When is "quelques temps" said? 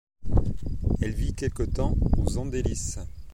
1.35-1.95